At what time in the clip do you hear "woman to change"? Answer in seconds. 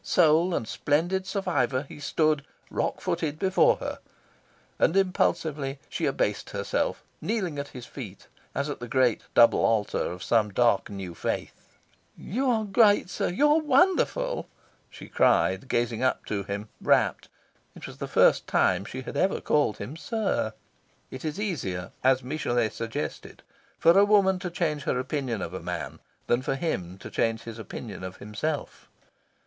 24.03-24.85